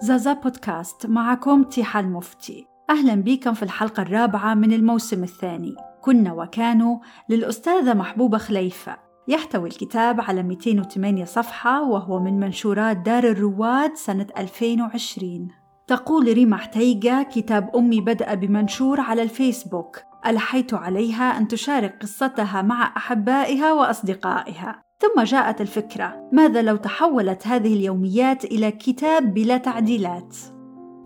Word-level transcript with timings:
زازا 0.00 0.32
بودكاست 0.32 1.06
معكم 1.06 1.62
تيحة 1.62 2.00
المفتي 2.00 2.66
أهلا 2.90 3.14
بكم 3.14 3.54
في 3.54 3.62
الحلقة 3.62 4.02
الرابعة 4.02 4.54
من 4.54 4.72
الموسم 4.72 5.22
الثاني. 5.22 5.74
كنا 6.00 6.32
وكانوا 6.32 6.98
للأستاذة 7.28 7.94
محبوبة 7.94 8.38
خليفة. 8.38 8.96
يحتوي 9.28 9.68
الكتاب 9.68 10.20
على 10.20 10.42
208 10.42 11.24
صفحة 11.24 11.82
وهو 11.82 12.20
من 12.20 12.40
منشورات 12.40 12.96
دار 12.96 13.24
الرواد 13.24 13.94
سنة 13.94 14.26
2020 14.38 15.48
تقول 15.86 16.32
ريما 16.32 16.56
حتيجة 16.56 17.22
كتاب 17.22 17.76
أمي 17.76 18.00
بدأ 18.00 18.34
بمنشور 18.34 19.00
على 19.00 19.22
الفيسبوك. 19.22 19.98
ألحيت 20.26 20.74
عليها 20.74 21.38
أن 21.38 21.48
تشارك 21.48 22.02
قصتها 22.02 22.62
مع 22.62 22.92
أحبائها 22.96 23.72
وأصدقائها. 23.72 24.85
ثم 24.98 25.22
جاءت 25.22 25.60
الفكرة 25.60 26.28
ماذا 26.32 26.62
لو 26.62 26.76
تحولت 26.76 27.46
هذه 27.46 27.74
اليوميات 27.74 28.44
إلى 28.44 28.70
كتاب 28.70 29.34
بلا 29.34 29.56
تعديلات؟ 29.56 30.36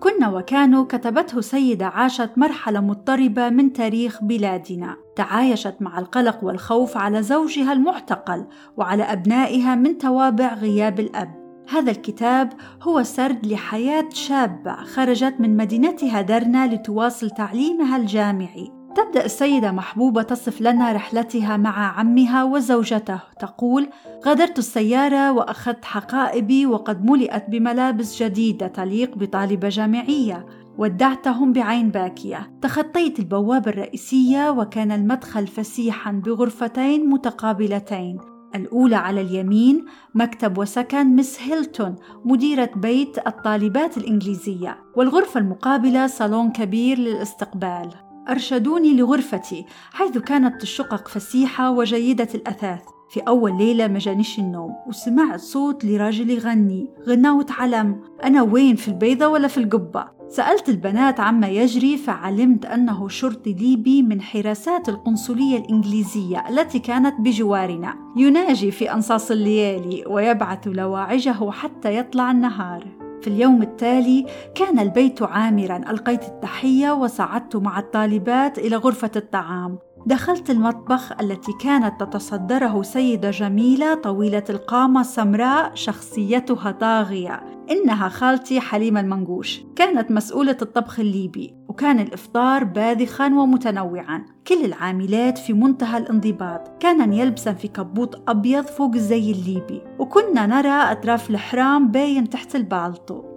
كنا 0.01 0.29
وكانوا 0.29 0.85
كتبته 0.85 1.41
سيدة 1.41 1.87
عاشت 1.87 2.31
مرحلة 2.37 2.81
مضطربة 2.81 3.49
من 3.49 3.73
تاريخ 3.73 4.25
بلادنا. 4.25 4.97
تعايشت 5.17 5.77
مع 5.81 5.99
القلق 5.99 6.45
والخوف 6.45 6.97
على 6.97 7.23
زوجها 7.23 7.73
المعتقل 7.73 8.47
وعلى 8.77 9.03
أبنائها 9.03 9.75
من 9.75 9.99
توابع 9.99 10.55
غياب 10.55 11.01
الأب. 11.01 11.65
هذا 11.69 11.91
الكتاب 11.91 12.53
هو 12.83 13.03
سرد 13.03 13.47
لحياة 13.47 14.09
شابة 14.13 14.75
خرجت 14.75 15.35
من 15.39 15.57
مدينتها 15.57 16.21
درنا 16.21 16.75
لتواصل 16.75 17.31
تعليمها 17.31 17.97
الجامعي. 17.97 18.80
تبدأ 18.97 19.25
السيدة 19.25 19.73
محبوبة 19.73 20.23
تصف 20.23 20.61
لنا 20.61 20.93
رحلتها 20.93 21.57
مع 21.57 21.99
عمها 21.99 22.45
وزوجته. 22.45 23.21
تقول 23.41 23.89
غادرت 24.27 24.59
السيارة 24.59 25.33
وأخذت 25.33 25.85
حقائبي 25.85 26.67
وقد 26.67 27.05
ملئت 27.05 27.51
بملابس 27.51 28.23
جديدة 28.23 28.67
تليق 28.67 29.19
بطالبة 29.19 29.69
جامعية. 29.69 30.47
ودعتهم 30.79 31.53
بعين 31.53 31.91
باكية. 31.91 32.53
تخطيت 32.63 33.19
البوابة 33.19 33.71
الرئيسية 33.71 34.51
وكان 34.51 34.93
المدخل 34.93 35.47
فسيحا 35.47 36.13
بغرفتين 36.13 37.11
متقابلتين. 37.11 38.19
الأولى 38.55 38.97
على 38.97 39.21
اليمين 39.21 39.85
مكتب 40.15 40.59
وسكن 40.59 41.17
مس 41.17 41.43
هيلتون 41.43 41.97
مديرة 42.25 42.71
بيت 42.77 43.27
الطالبات 43.27 43.97
الإنجليزية. 43.97 44.79
والغرفة 44.97 45.41
المقابلة 45.41 46.07
صالون 46.07 46.51
كبير 46.51 46.99
للاستقبال. 46.99 48.10
أرشدوني 48.29 48.97
لغرفتي 48.97 49.67
حيث 49.93 50.19
كانت 50.19 50.63
الشقق 50.63 51.09
فسيحة 51.09 51.71
وجيدة 51.71 52.29
الأثاث. 52.35 52.83
في 53.11 53.21
أول 53.21 53.59
ليلة 53.59 53.89
ما 53.89 53.99
جانيش 53.99 54.39
النوم 54.39 54.75
وسمعت 54.87 55.41
صوت 55.41 55.85
لراجل 55.85 56.31
يغني 56.31 56.89
غناوة 57.09 57.47
علم 57.51 58.01
أنا 58.25 58.43
وين 58.43 58.77
في 58.77 58.89
البيضة 58.89 59.29
ولا 59.29 59.49
في 59.49 59.59
القبة؟ 59.59 60.05
سألت 60.29 60.69
البنات 60.69 61.21
عما 61.21 61.49
يجري 61.49 61.97
فعلمت 61.97 62.67
أنه 62.67 63.09
شرطي 63.09 63.53
ليبي 63.53 64.03
من 64.03 64.23
حراسات 64.23 64.89
القنصلية 64.89 65.59
الإنجليزية 65.59 66.49
التي 66.49 66.79
كانت 66.79 67.21
بجوارنا. 67.21 67.95
يناجي 68.17 68.71
في 68.71 68.93
أنصاص 68.93 69.31
الليالي 69.31 70.05
ويبعث 70.07 70.69
لواعجه 70.69 71.51
حتى 71.51 71.97
يطلع 71.97 72.31
النهار. 72.31 73.00
في 73.23 73.27
اليوم 73.27 73.63
التالي 73.63 74.27
كان 74.55 74.79
البيت 74.79 75.23
عامرا 75.23 75.77
ألقيت 75.77 76.25
التحية 76.25 76.93
وصعدت 76.93 77.57
مع 77.57 77.79
الطالبات 77.79 78.59
إلى 78.59 78.77
غرفة 78.77 79.11
الطعام. 79.17 79.79
دخلت 80.07 80.51
المطبخ 80.51 81.13
التي 81.21 81.53
كانت 81.61 82.01
تتصدره 82.01 82.83
سيدة 82.83 83.31
جميلة 83.31 83.95
طويلة 83.95 84.45
القامة 84.51 85.03
سمراء 85.03 85.71
شخصيتها 85.75 86.71
طاغية. 86.71 87.43
إنها 87.71 88.09
خالتي 88.09 88.61
حليمه 88.61 89.01
المنقوش. 89.01 89.61
كانت 89.77 90.11
مسؤولة 90.11 90.57
الطبخ 90.63 91.01
الليبي 91.01 91.55
وكان 91.69 92.01
الإفطار 92.01 92.65
باذخا 92.65 93.27
ومتنوعا. 93.27 94.25
كل 94.47 94.65
العاملات 94.65 95.39
في 95.39 95.53
منتهى 95.53 95.99
الانضباط. 95.99 96.83
كانن 96.83 97.13
يلبسن 97.13 97.55
في 97.55 97.69
كبوت 97.69 98.23
أبيض 98.29 98.65
فوق 98.65 98.95
الزي 98.95 99.33
الليبي 99.33 99.83
وكنا 99.99 100.47
نرى 100.47 100.93
أطراف 100.93 101.31
الحرام 101.31 101.91
باين 101.91 102.31
تحت 102.31 102.57
البالطو. 102.57 103.31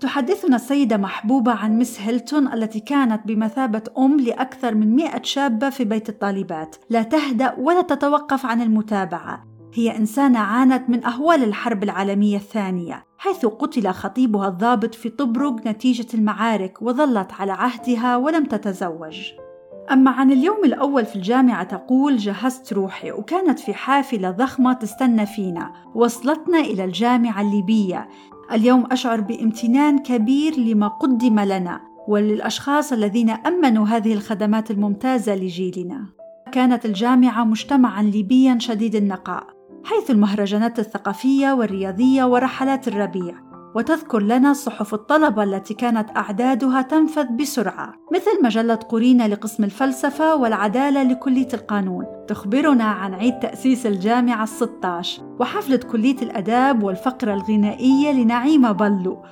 تحدثنا 0.00 0.56
السيدة 0.56 0.96
محبوبة 0.96 1.52
عن 1.52 1.78
مس 1.78 2.00
هيلتون 2.00 2.52
التي 2.52 2.80
كانت 2.80 3.26
بمثابة 3.26 3.82
أم 3.98 4.20
لأكثر 4.20 4.74
من 4.74 4.96
مئة 4.96 5.22
شابة 5.22 5.70
في 5.70 5.84
بيت 5.84 6.08
الطالبات. 6.08 6.76
لا 6.90 7.02
تهدأ 7.02 7.54
ولا 7.58 7.82
تتوقف 7.82 8.46
عن 8.46 8.62
المتابعة. 8.62 9.44
هي 9.74 9.96
إنسانة 9.96 10.38
عانت 10.38 10.90
من 10.90 11.04
أهوال 11.04 11.44
الحرب 11.44 11.82
العالمية 11.82 12.36
الثانية. 12.36 13.09
حيث 13.22 13.46
قتل 13.46 13.88
خطيبها 13.88 14.48
الضابط 14.48 14.94
في 14.94 15.08
طبرق 15.08 15.66
نتيجة 15.66 16.06
المعارك 16.14 16.82
وظلت 16.82 17.32
على 17.32 17.52
عهدها 17.52 18.16
ولم 18.16 18.44
تتزوج. 18.44 19.32
أما 19.92 20.10
عن 20.10 20.32
اليوم 20.32 20.64
الأول 20.64 21.06
في 21.06 21.16
الجامعة 21.16 21.62
تقول 21.62 22.16
جهزت 22.16 22.72
روحي 22.72 23.12
وكانت 23.12 23.58
في 23.58 23.74
حافلة 23.74 24.30
ضخمة 24.30 24.72
تستنى 24.72 25.26
فينا 25.26 25.72
وصلتنا 25.94 26.58
إلى 26.60 26.84
الجامعة 26.84 27.40
الليبية. 27.40 28.08
اليوم 28.52 28.86
أشعر 28.92 29.20
بامتنان 29.20 29.98
كبير 29.98 30.56
لما 30.56 30.88
قدم 30.88 31.40
لنا 31.40 31.80
وللأشخاص 32.08 32.92
الذين 32.92 33.30
أمنوا 33.30 33.86
هذه 33.86 34.12
الخدمات 34.12 34.70
الممتازة 34.70 35.34
لجيلنا. 35.34 36.06
كانت 36.52 36.86
الجامعة 36.86 37.44
مجتمعا 37.44 38.02
ليبيا 38.02 38.58
شديد 38.58 38.94
النقاء، 38.94 39.59
حيث 39.84 40.10
المهرجانات 40.10 40.78
الثقافية 40.78 41.52
والرياضية 41.52 42.24
ورحلات 42.24 42.88
الربيع، 42.88 43.34
وتذكر 43.74 44.22
لنا 44.22 44.52
صحف 44.52 44.94
الطلبة 44.94 45.42
التي 45.42 45.74
كانت 45.74 46.16
أعدادها 46.16 46.82
تنفذ 46.82 47.26
بسرعة 47.26 47.94
مثل 48.12 48.44
مجلة 48.44 48.74
قرينة 48.74 49.26
لقسم 49.26 49.64
الفلسفة 49.64 50.34
والعدالة 50.34 51.02
لكلية 51.02 51.48
القانون 51.54 52.06
تخبرنا 52.28 52.84
عن 52.84 53.14
عيد 53.14 53.38
تأسيس 53.38 53.86
الجامعة 53.86 54.42
الستاش 54.42 55.20
وحفلة 55.40 55.76
كلية 55.76 56.22
الأداب 56.22 56.82
والفقرة 56.82 57.34
الغنائية 57.34 58.12
لنعيمة 58.12 58.72
بلو 58.72 59.22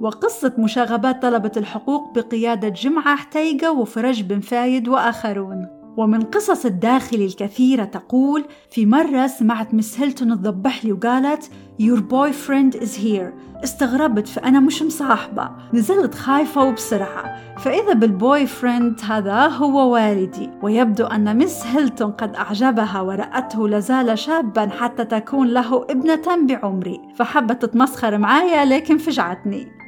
وقصة 0.00 0.52
مشاغبات 0.58 1.22
طلبة 1.22 1.52
الحقوق 1.56 2.14
بقيادة 2.14 2.68
جمعة 2.68 3.16
عتيقة 3.16 3.72
وفرج 3.72 4.22
بن 4.22 4.40
فايد 4.40 4.88
وآخرون. 4.88 5.81
ومن 5.96 6.22
قصص 6.22 6.66
الداخل 6.66 7.16
الكثيرة 7.16 7.84
تقول 7.84 8.44
في 8.70 8.86
مرة 8.86 9.26
سمعت 9.26 9.74
Miss 9.74 10.00
هيلتون 10.00 10.28
تضبح 10.28 10.84
لي 10.84 10.92
وقالت 10.92 11.50
Your 11.80 12.00
boyfriend 12.00 12.80
is 12.82 12.96
here. 12.96 13.32
استغربت 13.64 14.28
فأنا 14.28 14.60
مش 14.60 14.82
مصاحبة. 14.82 15.50
نزلت 15.74 16.14
خايفة 16.14 16.62
وبسرعة 16.64 17.56
فإذا 17.58 17.92
بال 17.92 18.46
boyfriend 18.46 19.00
هذا 19.08 19.46
هو 19.46 19.92
والدي. 19.92 20.50
ويبدو 20.62 21.06
أن 21.06 21.38
Miss 21.38 21.66
هيلتون 21.66 22.10
قد 22.10 22.34
أعجبها 22.34 23.00
ورأته 23.00 23.68
لازال 23.68 24.18
شابا 24.18 24.68
حتى 24.68 25.04
تكون 25.04 25.48
له 25.48 25.86
ابنة 25.90 26.46
بعمري 26.46 27.00
فحبت 27.16 27.62
تتمسخر 27.62 28.18
معايا 28.18 28.64
لكن 28.64 28.98
فجعتني. 28.98 29.82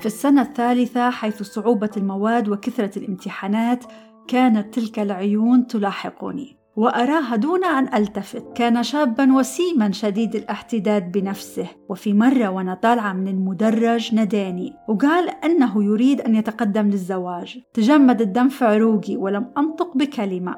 في 0.00 0.06
السنة 0.06 0.42
الثالثة 0.42 1.10
حيث 1.10 1.42
صعوبة 1.42 1.90
المواد 1.96 2.48
وكثرة 2.48 2.98
الامتحانات 2.98 3.84
كانت 4.30 4.74
تلك 4.74 4.98
العيون 4.98 5.66
تلاحقني 5.66 6.56
وأراها 6.76 7.36
دون 7.36 7.64
أن 7.64 7.94
ألتفت. 7.94 8.52
كان 8.54 8.82
شابا 8.82 9.32
وسيما 9.32 9.92
شديد 9.92 10.36
الاحتداد 10.36 11.12
بنفسه 11.12 11.66
وفي 11.88 12.12
مرة 12.12 12.48
وأنا 12.48 12.74
طالعة 12.74 13.12
من 13.12 13.28
المدرج 13.28 14.14
ناداني 14.14 14.72
وقال 14.88 15.28
أنه 15.28 15.84
يريد 15.84 16.20
أن 16.20 16.34
يتقدم 16.34 16.90
للزواج. 16.90 17.58
تجمد 17.74 18.20
الدم 18.20 18.48
في 18.48 18.64
عروقي 18.64 19.16
ولم 19.16 19.52
أنطق 19.58 19.96
بكلمة. 19.96 20.56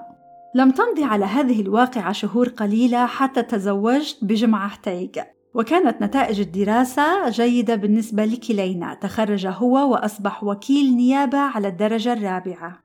لم 0.55 0.71
تمضي 0.71 1.05
على 1.05 1.25
هذه 1.25 1.61
الواقعة 1.61 2.13
شهور 2.13 2.49
قليلة 2.49 3.07
حتى 3.07 3.43
تزوجت 3.43 4.19
بجمعة 4.23 4.69
حتيجه 4.69 5.35
وكانت 5.55 6.03
نتائج 6.03 6.41
الدراسة 6.41 7.29
جيدة 7.29 7.75
بالنسبة 7.75 8.25
لكلينا. 8.25 8.95
تخرج 8.95 9.47
هو 9.47 9.93
وأصبح 9.93 10.45
وكيل 10.45 10.97
نيابة 10.97 11.39
على 11.39 11.69
الدرجة 11.69 12.13
الرابعة. 12.13 12.82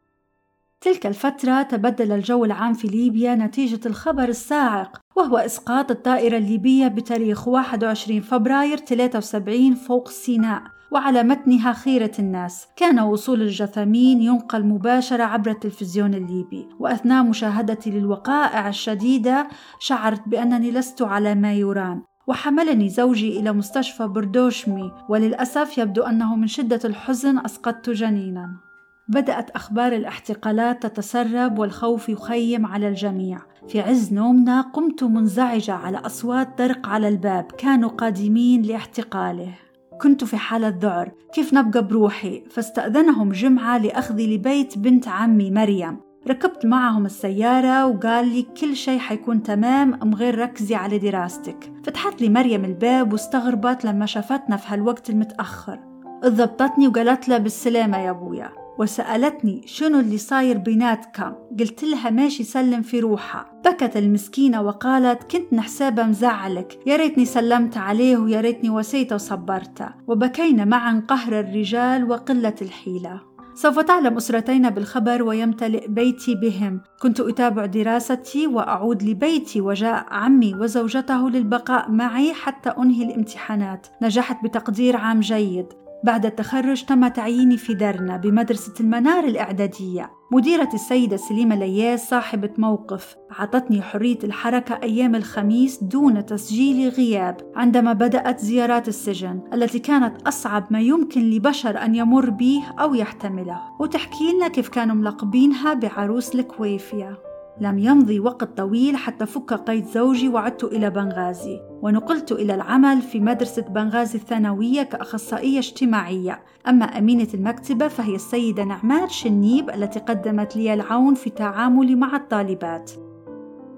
تلك 0.82 1.06
الفترة 1.06 1.62
تبدل 1.62 2.12
الجو 2.12 2.46
العام 2.46 2.74
في 2.74 2.88
ليبيا 2.88 3.36
نتيجة 3.36 3.80
الخبر 3.86 4.30
الصاعق 4.30 5.02
وهو 5.16 5.38
إسقاط 5.38 5.92
الطائرة 5.92 6.38
الليبية 6.38 6.88
بتاريخ 6.88 7.48
21 7.48 8.22
فبراير 8.22 8.78
73 8.78 9.76
فوق 9.76 10.10
سيناء 10.10 10.64
وعلى 10.92 11.24
متنها 11.24 11.74
خيرة 11.74 12.12
الناس. 12.20 12.68
كان 12.76 13.00
وصول 13.00 13.42
الجثامين 13.42 14.22
ينقل 14.22 14.66
مباشرة 14.66 15.24
عبر 15.24 15.52
التلفزيون 15.52 16.14
الليبي. 16.14 16.70
وأثناء 16.80 17.24
مشاهدتي 17.24 17.92
للوقائع 17.92 18.70
الشديدة 18.70 19.48
شعرت 19.80 20.28
بأنني 20.28 20.72
لست 20.72 21.02
على 21.02 21.36
ما 21.36 21.54
يرام. 21.54 22.04
وحملني 22.28 22.90
زوجي 22.90 23.40
إلى 23.40 23.52
مستشفى 23.52 24.08
بردوشمي 24.08 24.92
وللأسف 25.10 25.78
يبدو 25.78 26.02
أنه 26.02 26.36
من 26.36 26.48
شدة 26.48 26.80
الحزن 26.86 27.40
أسقطت 27.40 27.90
جنينا. 27.90 28.67
بدأت 29.10 29.50
أخبار 29.50 29.94
الاحتقالات 29.94 30.86
تتسرب 30.86 31.60
والخوف 31.60 32.10
يخيم 32.10 32.66
على 32.66 32.88
الجميع. 32.88 33.40
في 33.68 33.82
عز 33.82 34.14
نومنا 34.14 34.62
قمت 34.62 35.04
منزعجة 35.04 35.74
على 35.74 35.98
أصوات 35.98 36.58
طرق 36.58 36.88
على 36.88 37.08
الباب 37.08 37.44
كانوا 37.58 37.90
قادمين 37.90 38.62
لاحتقاله. 38.62 39.54
كنت 40.02 40.24
في 40.24 40.38
حالة 40.38 40.78
ذعر. 40.82 41.12
كيف 41.34 41.54
نبقى 41.54 41.88
بروحي؟ 41.88 42.44
فاستأذنهم 42.50 43.32
جمعة 43.32 43.78
لأخذي 43.78 44.36
لبيت 44.36 44.78
بنت 44.78 45.08
عمي 45.08 45.52
مريم. 45.52 45.98
ركبت 46.28 46.66
معهم 46.66 47.06
السيارة 47.06 47.86
وقال 47.86 48.28
لي 48.28 48.46
كل 48.62 48.76
شيء 48.76 49.00
حيكون 49.00 49.44
تمام 49.44 49.94
أم 49.94 50.16
غير 50.16 50.40
ركزي 50.40 50.76
على 50.76 50.98
دراستك. 50.98 51.72
فتحت 51.84 52.22
لي 52.22 52.30
مريم 52.30 52.66
الباب 52.66 53.14
واستغربت 53.14 53.86
لما 53.86 54.06
شافتنا 54.06 54.58
في 54.58 54.74
هالوقت 54.74 55.10
المتأخر. 55.10 55.80
ضبطتني 56.26 56.88
وقالت 56.88 57.30
له 57.30 57.38
بالسلامة 57.38 57.98
يا 57.98 58.10
أبويا. 58.10 58.67
وسألتني 58.80 59.62
شنو 59.66 60.00
اللي 60.00 60.18
صاير 60.18 60.58
بيناتكم 60.58 61.34
قلت 61.60 61.84
لها 61.84 62.10
ماشي 62.10 62.44
سلم 62.44 62.82
في 62.82 63.00
روحها. 63.00 63.62
بكت 63.66 63.98
المسكينة 63.98 64.62
وقالت 64.62 65.24
كنت 65.24 65.54
نحسابها 65.54 66.06
مزعلك. 66.06 66.80
يا 66.86 66.96
ريتني 66.96 67.26
سلمت 67.26 67.78
عليه 67.78 68.18
ويا 68.18 68.42
ريتني 68.42 68.70
وسيته 68.70 69.16
وصبرته 69.16 69.90
وبكينا 70.08 70.66
معا 70.66 71.04
قهر 71.08 71.40
الرجال 71.40 72.10
وقلة 72.10 72.56
الحيلة. 72.62 73.22
سوف 73.56 73.80
تعلم 73.80 74.18
أسرتين 74.18 74.70
بالخبر 74.70 75.24
ويمتلئ 75.24 75.88
بيتي 75.88 76.36
بهم. 76.36 76.82
كنت 77.02 77.20
أتابع 77.20 77.66
دراستي 77.66 78.48
وأعود 78.48 79.04
لبيتي 79.04 79.62
وجاء 79.62 80.06
عمي 80.12 80.56
وزوجته 80.56 81.30
للبقاء 81.30 81.92
معي 81.92 82.34
حتى 82.34 82.70
أنهي 82.70 83.04
الامتحانات. 83.04 83.88
نجحت 84.02 84.44
بتقدير 84.44 84.98
عام 84.98 85.20
جيد. 85.20 85.66
بعد 86.04 86.26
التخرج 86.26 86.86
تم 86.86 87.08
تعييني 87.08 87.58
في 87.58 87.74
درنا 87.74 88.18
بمدرسة 88.18 88.74
المنار 88.80 89.24
الإعدادية. 89.24 90.12
مديرة 90.32 90.70
السيدة 90.74 91.18
سليمة 91.18 91.56
لياس 91.56 92.10
صاحبة 92.10 92.50
موقف 92.58 93.16
أعطتني 93.40 93.82
حرية 93.82 94.18
الحركة 94.24 94.80
أيام 94.84 95.16
الخميس 95.16 95.84
دون 95.84 96.26
تسجيل 96.26 96.90
غياب 96.90 97.38
عندما 97.56 97.94
بدأت 97.94 98.40
زيارات 98.40 98.88
السجن 98.88 99.42
التي 99.54 99.80
كانت 99.80 100.28
أصعب 100.28 100.68
ما 100.70 100.82
يمكن 100.82 101.30
لبشر 101.30 101.78
أن 101.78 101.96
يمر 101.96 102.30
به 102.30 102.64
أو 102.80 102.96
يحتمله. 102.96 103.62
وتحكي 103.80 104.34
لنا 104.34 104.48
كيف 104.48 104.70
كانوا 104.70 104.96
ملقبينها 104.96 105.74
بعروس 105.74 106.36
الكويفية. 106.36 107.27
لم 107.62 107.80
يمضي 107.80 108.20
وقت 108.20 108.58
طويل 108.58 108.96
حتى 108.96 109.26
فك 109.26 109.54
قيد 109.54 109.86
زوجي 109.86 110.30
وعدت 110.30 110.64
إلى 110.64 110.90
بنغازي 110.90 111.60
ونقلت 111.82 112.32
إلى 112.32 112.56
العمل 112.56 113.02
في 113.02 113.20
مدرسة 113.20 113.62
بنغازي 113.62 114.18
الثانوية 114.18 114.84
كأخصائية 114.84 115.60
اجتماعية. 115.60 116.44
أما 116.68 116.86
أمينة 116.86 117.28
المكتبة 117.34 117.88
فهي 117.88 118.16
السيدة 118.16 118.64
نعمات 118.64 119.12
شنيب 119.12 119.70
التي 119.70 120.00
قدمت 120.00 120.56
لي 120.56 120.74
العون 120.74 121.14
في 121.14 121.30
تعاملي 121.30 121.96
مع 121.96 122.16
الطالبات. 122.16 122.92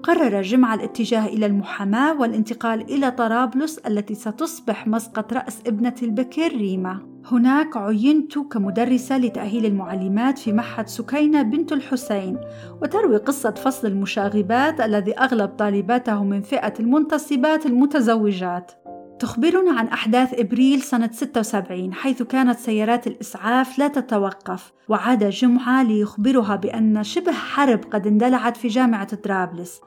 قرر 0.02 0.42
جمع 0.42 0.74
الاتجاه 0.74 1.26
إلى 1.26 1.46
المحاماة 1.46 2.20
والانتقال 2.20 2.80
إلى 2.80 3.10
طرابلس 3.10 3.78
التي 3.78 4.14
ستصبح 4.14 4.86
مسقط 4.86 5.32
رأس 5.32 5.60
ابنة 5.66 5.94
البكر 6.02 6.48
ريما. 6.48 6.98
هناك 7.26 7.76
عينت 7.76 8.38
كمدرسة 8.38 9.18
لتأهيل 9.18 9.66
المعلمات 9.66 10.38
في 10.38 10.52
معهد 10.52 10.88
سكينة 10.88 11.42
بنت 11.42 11.72
الحسين 11.72 12.38
وتروي 12.82 13.16
قصة 13.16 13.50
فصل 13.50 13.88
المشاغبات 13.88 14.80
الذي 14.80 15.18
أغلب 15.18 15.50
طالباته 15.50 16.24
من 16.24 16.42
فئة 16.42 16.74
المنتصبات 16.80 17.66
المتزوجات. 17.66 18.72
تخبرنا 19.20 19.78
عن 19.78 19.86
أحداث 19.86 20.34
إبريل 20.34 20.82
سنة 20.82 21.10
76 21.12 21.94
حيث 21.94 22.22
كانت 22.22 22.58
سيارات 22.58 23.06
الإسعاف 23.06 23.78
لا 23.78 23.88
تتوقف 23.88 24.72
وعاد 24.88 25.28
جمعة 25.28 25.82
ليخبرها 25.82 26.56
بأن 26.56 27.04
شبه 27.04 27.32
حرب 27.32 27.80
قد 27.90 28.06
اندلعت 28.06 28.56
في 28.56 28.68
جامعة 28.68 29.14
طرابلس 29.14 29.80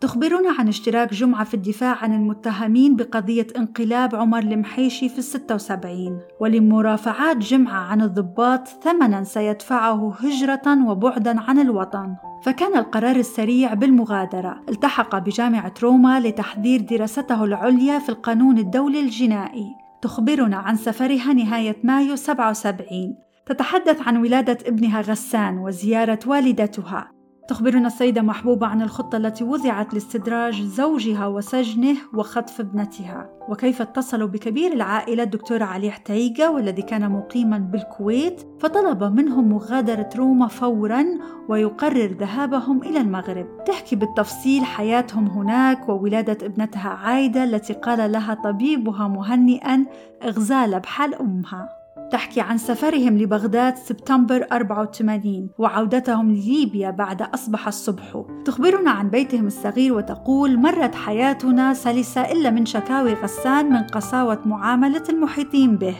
تخبرنا 0.00 0.54
عن 0.58 0.68
اشتراك 0.68 1.14
جمعة 1.14 1.44
في 1.44 1.54
الدفاع 1.54 1.96
عن 2.02 2.12
المتهمين 2.12 2.96
بقضية 2.96 3.46
انقلاب 3.56 4.14
عمر 4.14 4.38
المحيشي 4.38 5.08
في 5.08 5.18
الستة 5.18 5.54
وسبعين 5.54 6.20
ولمرافعات 6.40 7.36
جمعة 7.36 7.80
عن 7.80 8.02
الضباط 8.02 8.68
ثمنا 8.68 9.24
سيدفعه 9.24 10.14
هجرة 10.14 10.88
وبعدا 10.88 11.40
عن 11.40 11.58
الوطن. 11.58 12.16
فكان 12.44 12.76
القرار 12.78 13.16
السريع 13.16 13.74
بالمغادرة. 13.74 14.60
التحق 14.68 15.18
بجامعة 15.18 15.74
روما 15.82 16.20
لتحضير 16.20 16.80
دراسته 16.80 17.44
العليا 17.44 17.98
في 17.98 18.08
القانون 18.08 18.58
الدولي 18.58 19.00
الجنائي. 19.00 19.66
تخبرنا 20.02 20.56
عن 20.56 20.76
سفرها 20.76 21.32
نهاية 21.32 21.76
مايو 21.84 22.16
77 22.16 23.16
تتحدث 23.46 24.08
عن 24.08 24.16
ولادة 24.16 24.58
ابنها 24.66 25.00
غسان 25.00 25.58
وزيارة 25.58 26.18
والدتها. 26.26 27.19
تخبرنا 27.48 27.86
السيدة 27.86 28.22
محبوبة 28.22 28.66
عن 28.66 28.82
الخطة 28.82 29.16
التي 29.16 29.44
وضعت 29.44 29.94
لاستدراج 29.94 30.62
زوجها 30.62 31.26
وسجنه 31.26 31.96
وخطف 32.14 32.60
ابنتها. 32.60 33.30
وكيف 33.48 33.82
اتصلوا 33.82 34.28
بكبير 34.28 34.72
العائلة 34.72 35.22
الدكتور 35.22 35.62
علي 35.62 35.90
حتيجة 35.90 36.50
والذي 36.50 36.82
كان 36.82 37.10
مقيما 37.10 37.58
بالكويت 37.58 38.42
فطلب 38.60 39.04
منهم 39.04 39.48
مغادرة 39.48 40.08
روما 40.16 40.46
فورا 40.46 41.04
ويقرر 41.48 42.16
ذهابهم 42.20 42.82
إلى 42.82 43.00
المغرب. 43.00 43.64
تحكي 43.64 43.96
بالتفصيل 43.96 44.64
حياتهم 44.64 45.26
هناك 45.26 45.88
وولادة 45.88 46.46
ابنتها 46.46 46.88
عايدة 46.88 47.44
التي 47.44 47.72
قال 47.72 48.12
لها 48.12 48.34
طبيبها 48.34 49.08
مهنئا 49.08 49.86
إغزال 50.22 50.80
بحال 50.80 51.14
أمها. 51.14 51.79
تحكي 52.12 52.40
عن 52.40 52.58
سفرهم 52.58 53.18
لبغداد 53.18 53.76
سبتمبر 53.76 54.46
84 54.52 55.50
وعودتهم 55.58 56.30
لليبيا 56.30 56.90
بعد 56.90 57.22
أصبح 57.22 57.66
الصبح. 57.66 58.24
تخبرنا 58.44 58.90
عن 58.90 59.10
بيتهم 59.10 59.46
الصغير 59.46 59.94
وتقول 59.94 60.58
مرت 60.58 60.94
حياتنا 60.94 61.74
سلسة 61.74 62.20
إلا 62.20 62.50
من 62.50 62.66
شكاوي 62.66 63.14
غسان 63.14 63.72
من 63.72 63.82
قساوة 63.82 64.38
معاملة 64.44 65.02
المحيطين 65.08 65.76
به. 65.76 65.96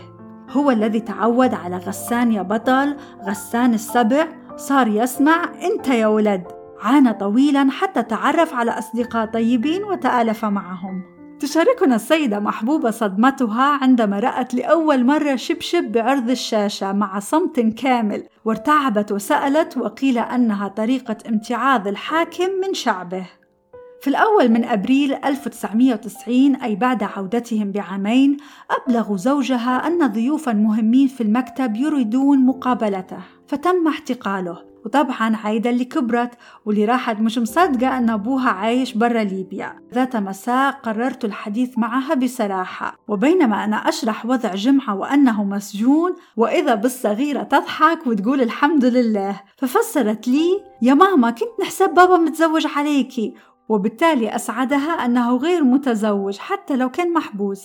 هو 0.51 0.71
الذي 0.71 1.01
تعود 1.01 1.55
على 1.55 1.77
غسان 1.77 2.33
يا 2.33 2.43
بطل 2.43 2.97
غسان 3.29 3.75
السبع. 3.75 4.27
صار 4.57 4.89
يسمع 4.89 5.45
أنت 5.45 5.89
يا 5.89 6.07
ولد 6.07 6.45
عانى 6.83 7.13
طويلا 7.13 7.71
حتى 7.71 8.03
تعرف 8.03 8.55
على 8.55 8.71
أصدقاء 8.71 9.27
طيبين 9.27 9.85
وتآلف 9.85 10.45
معهم. 10.45 11.20
تشاركنا 11.41 11.95
السيدة 11.95 12.39
محبوبة 12.41 12.91
صدمتها 12.91 13.79
عندما 13.83 14.19
رأت 14.19 14.55
لأول 14.55 15.05
مرة 15.05 15.37
شبشب 15.37 15.93
بعرض 15.93 16.31
الشاشة 16.31 16.93
مع 16.93 17.19
صمت 17.19 17.61
كامل 17.61 18.23
وارتعبت 18.45 19.13
وسألت 19.13 19.79
وقيل 19.79 20.19
أنها 20.19 20.69
طريقة 20.69 21.17
امتعاض 21.29 21.89
الحاكم 21.89 22.51
من 22.63 22.75
شعبه. 22.75 23.27
في 24.01 24.11
الأول 24.11 24.49
من 24.49 24.65
أبريل 24.65 25.15
1990 25.25 26.57
أي 26.57 26.77
بعد 26.77 27.03
عودتهم 27.03 27.73
بعامين 27.73 28.37
أبلغوا 28.71 29.17
زوجها 29.17 29.87
أن 29.87 30.07
ضيوفا 30.07 30.53
مهمين 30.53 31.09
في 31.09 31.23
المكتب 31.23 31.77
يريدون 31.77 32.47
مقابلته 32.47 33.19
فتم 33.47 33.89
احتقاله. 33.89 34.70
وطبعا 34.85 35.37
عايدة 35.37 35.71
اللي 35.71 35.85
كبرت 35.85 36.31
واللي 36.65 36.85
راحت 36.85 37.21
مش 37.21 37.39
مصدقة 37.39 37.99
أن 37.99 38.11
أبوها 38.11 38.51
عايش 38.51 38.95
برا 38.95 39.25
ليبيا. 39.25 39.81
ذات 39.95 40.17
مساء 40.17 40.71
قررت 40.71 41.25
الحديث 41.25 41.79
معها 41.79 42.15
بصراحة. 42.15 42.97
وبينما 43.09 43.65
أنا 43.65 43.77
أشرح 43.77 44.27
وضع 44.27 44.55
جمعة 44.55 44.97
وأنه 44.97 45.45
مسجون 45.45 46.15
وإذا 46.37 46.75
بالصغيرة 46.75 47.43
تضحك 47.43 48.07
وتقول 48.07 48.41
الحمد 48.41 48.85
لله. 48.85 49.41
ففسرت 49.57 50.29
لي 50.29 50.65
يا 50.83 50.95
ماما 50.95 51.31
كنت 51.31 51.61
نحسب 51.61 51.95
بابا 51.95 52.17
متزوج 52.17 52.67
عليكي 52.77 53.35
وبالتالي 53.69 54.35
أسعدها 54.35 55.05
أنه 55.05 55.37
غير 55.37 55.65
متزوج 55.65 56.39
حتى 56.39 56.77
لو 56.77 56.91
كان 56.91 57.13
محبوس. 57.13 57.63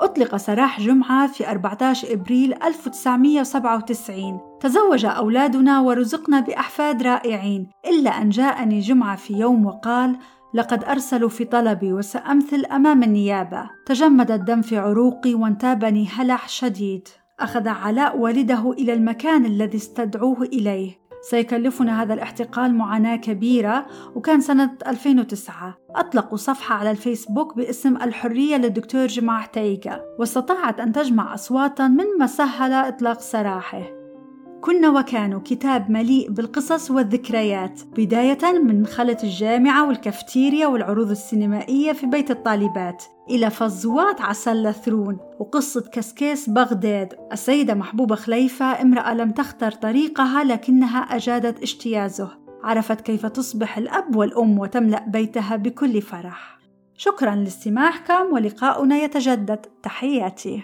أطلق 0.00 0.36
سراح 0.36 0.80
جمعة 0.80 1.26
في 1.26 1.50
14 1.50 2.12
إبريل 2.12 2.54
1997 2.62 4.40
تزوج 4.60 5.04
أولادنا 5.04 5.80
ورزقنا 5.80 6.40
بأحفاد 6.40 7.02
رائعين. 7.02 7.68
إلا 7.86 8.10
أن 8.10 8.30
جاءني 8.30 8.80
جمعة 8.80 9.16
في 9.16 9.34
يوم 9.34 9.66
وقال 9.66 10.16
لقد 10.54 10.84
أرسلوا 10.84 11.28
في 11.28 11.44
طلبي 11.44 11.92
وسأمثل 11.92 12.64
أمام 12.64 13.02
النيابة. 13.02 13.70
تجمد 13.86 14.30
الدم 14.30 14.62
في 14.62 14.78
عروقي 14.78 15.34
وانتابني 15.34 16.08
هلع 16.08 16.40
شديد. 16.46 17.08
أخذ 17.40 17.68
علاء 17.68 18.18
والده 18.18 18.72
إلى 18.72 18.92
المكان 18.92 19.46
الذي 19.46 19.76
استدعوه 19.76 20.42
إليه. 20.42 21.05
سيكلفنا 21.30 22.02
هذا 22.02 22.14
الاحتقال 22.14 22.74
معاناة 22.74 23.16
كبيرة 23.16 23.86
وكان 24.14 24.40
سنة 24.40 24.76
2009 24.86 25.78
أطلقوا 25.90 26.36
صفحة 26.36 26.74
على 26.74 26.90
الفيسبوك 26.90 27.56
باسم 27.56 27.96
الحرية 27.96 28.56
للدكتور 28.56 29.06
جماع 29.06 29.40
حتيجة 29.40 30.02
واستطاعت 30.18 30.80
أن 30.80 30.92
تجمع 30.92 31.34
أصواتا 31.34 31.88
مما 31.88 32.26
سهل 32.26 32.72
إطلاق 32.72 33.20
سراحه. 33.20 34.05
كنا 34.66 34.90
وكانوا 34.90 35.40
كتاب 35.44 35.90
مليء 35.90 36.30
بالقصص 36.30 36.90
والذكريات 36.90 37.80
بداية 37.96 38.52
من 38.64 38.86
خلة 38.86 39.16
الجامعة 39.22 39.88
والكافتيريا 39.88 40.66
والعروض 40.66 41.10
السينمائية 41.10 41.92
في 41.92 42.06
بيت 42.06 42.30
الطالبات 42.30 43.04
إلى 43.30 43.50
فزوات 43.50 44.20
عسل 44.20 44.74
ثرون 44.74 45.18
وقصة 45.40 45.90
كسكيس 45.92 46.50
بغداد. 46.50 47.14
السيدة 47.32 47.74
محبوبة 47.74 48.14
خليفة 48.14 48.82
امرأة 48.82 49.14
لم 49.14 49.30
تختر 49.30 49.72
طريقها 49.72 50.44
لكنها 50.44 50.98
أجادت 50.98 51.62
اجتيازه 51.62 52.30
عرفت 52.64 53.00
كيف 53.00 53.26
تصبح 53.26 53.78
الأب 53.78 54.16
والأم 54.16 54.58
وتملأ 54.58 55.04
بيتها 55.08 55.56
بكل 55.56 56.02
فرح. 56.02 56.58
شكرا 56.96 57.34
لاستماعكم 57.34 58.32
ولقاؤنا 58.32 58.96
يتجدد. 58.96 59.66
تحياتي. 59.82 60.62